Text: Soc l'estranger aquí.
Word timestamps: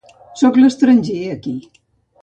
Soc 0.39 0.57
l'estranger 0.61 1.21
aquí. 1.37 1.57